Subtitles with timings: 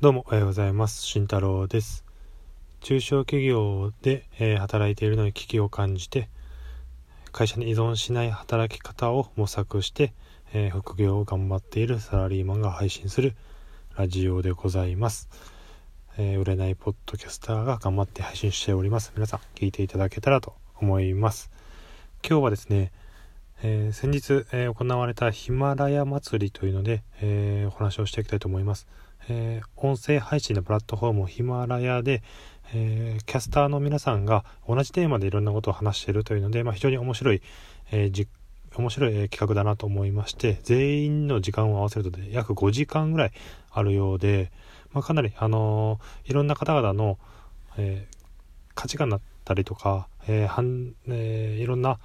[0.00, 1.02] どうもおはようございます。
[1.04, 2.04] 慎太郎です。
[2.82, 6.28] 中小企業で、えー、働いているのに危機を感じて、
[7.32, 10.12] 会社に依存しない働き方を模索して、
[10.52, 13.34] えー、副業を頑張っているサラリーマンが配信する
[13.96, 15.28] ラジオでございます。
[16.16, 19.10] えー、売れないポッドキャスターが頑張って配信しております。
[19.16, 21.50] 皆さん聞いていただけたらと思います。
[22.24, 22.92] 今日はですね、
[23.62, 28.86] えー、先日、えー、行われたヒマラヤ祭りというので、えー、お話をしていきたいと思います。
[29.28, 32.22] え音声配信のプラットフォームヒマラヤで、
[32.72, 37.42] えキャスターの皆さんが同じテーマでいろんなことを話しているというので、まあ、非常に面白い、
[37.90, 38.10] え
[38.76, 43.32] 面白い企画だなと思いまして全員の時間を合わせるとで約5時間ぐらい
[43.70, 44.52] あるようで、
[44.92, 47.18] まあ、かなり、あのいろんな方々の、
[47.76, 48.06] え
[48.74, 51.98] 価値観だったりとか、えーはんえー、いろんな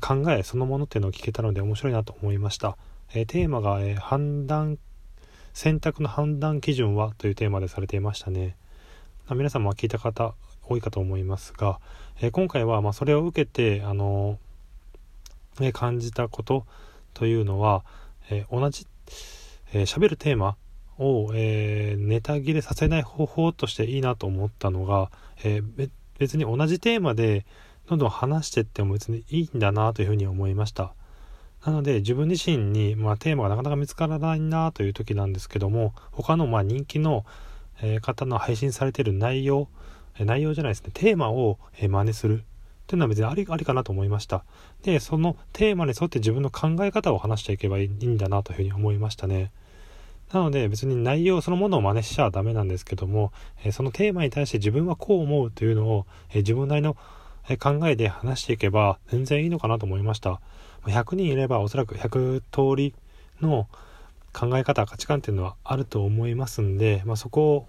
[0.00, 2.76] 考えそのものっていうのを聞けたので面白いなと思いました。
[3.14, 4.78] えー、テーマが、え判断
[5.54, 8.56] 選択の判断基準はというテーマでされていましたね。
[9.30, 11.78] 皆さんも聞いた方多いかと思いますが、
[12.20, 14.38] え今回はまそれを受けて、あの
[15.60, 16.66] え感じたこと
[17.14, 17.84] というのは、
[18.30, 18.86] え同じ
[19.72, 20.56] えー、るテーマ
[20.98, 25.10] を、えー、ネタ切れさせない方法としていいなと思ったのが、
[25.44, 27.44] えー、別に同じテーマで
[27.88, 30.94] どんどん話してっても別にいいんだなというふうに思いました。
[31.64, 37.24] なので自分自身に、まあ、テーマがなかなか見つからないなという時なんですけども他のまあ人気の、
[38.00, 39.68] 方の配信されている内容、
[40.18, 40.90] 内容じゃないですね。
[40.94, 42.44] テーマを、え真似する。
[42.86, 44.44] っていうのは別にありありかなと思いました。
[44.82, 49.50] でそのテーマに沿って自分の考え方を話していけばいいんだなというふうに思いましたね。
[50.32, 53.32] なので別に内容そのものを真似しちゃダメなんですけども、
[53.64, 56.96] えそのテーマに対して自分はこう思うというのを、え自分なりの
[57.60, 60.40] 考えで話していけば全然いいのかなと思いました。
[60.84, 62.94] 100人いればおそらく100通り
[63.40, 63.68] の
[64.32, 67.66] 考え方価値観っていうのはあると思いますんで、まあ、そこを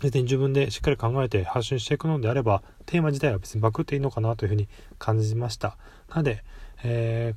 [0.00, 5.76] 別に自分でしっかり考えて発信していくのであればテーマ自体は別にバクっていいのかなというふうに感じました。
[6.08, 6.42] なので、
[6.84, 7.34] え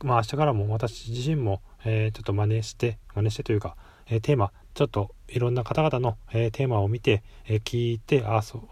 [0.00, 3.76] ー、まあ明日からも私自身も、え、ちょっと真似して真似してというか、
[4.08, 8.62] え、テーマちょっといろんな方々の、えテーマを見て、え聞いてああそう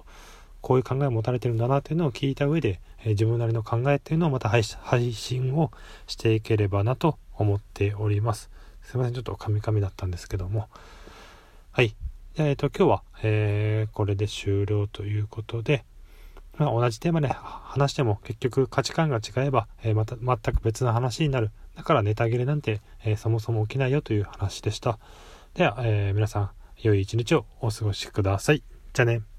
[0.61, 4.63] こういう考えを持たれてるんだなっていうのを聞いた上で、え、自分なりの考えっていうのをまた配
[5.13, 5.71] 信を
[6.07, 8.51] していければなと思っております。
[8.83, 10.69] すいません、ちょっとカミカミだったんですけども。
[11.73, 11.95] はい。
[12.37, 15.85] えっ、ー、と、今日は、えー、これで終了ということで、
[16.57, 21.51] まあ、同じテーマで話しても結局価値観が違えば、えー、また全く別の話になる。
[21.77, 24.99] だからネタ切れなんて、えそもそも起きないよという話でした。
[25.55, 26.51] では、え皆さん、
[26.81, 28.63] 良い一日をお過ごしください。
[28.93, 29.34] じゃあね。